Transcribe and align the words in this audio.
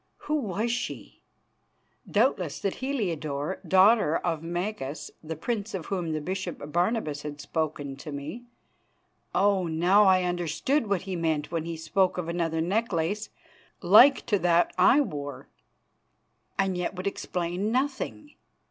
Who 0.25 0.33
was 0.37 0.71
she? 0.71 1.21
Doubtless 2.09 2.59
that 2.61 2.77
Heliodore, 2.77 3.59
daughter 3.67 4.17
of 4.17 4.41
Magas, 4.41 5.11
the 5.23 5.35
prince 5.35 5.75
of 5.75 5.85
whom 5.85 6.11
the 6.11 6.19
Bishop 6.21 6.71
Barnabas 6.71 7.21
had 7.21 7.39
spoken 7.39 7.95
to 7.97 8.11
me. 8.11 8.45
Oh! 9.35 9.67
now 9.67 10.05
I 10.05 10.23
understood 10.23 10.87
what 10.87 11.03
he 11.03 11.15
meant 11.15 11.51
when 11.51 11.65
he 11.65 11.77
spoke 11.77 12.17
of 12.17 12.27
another 12.27 12.61
necklace 12.61 13.29
like 13.83 14.25
to 14.25 14.39
that 14.39 14.73
I 14.75 15.01
wore, 15.01 15.49
and 16.57 16.75
yet 16.75 16.95
would 16.95 17.05
explain 17.05 17.71
nothing. 17.71 18.33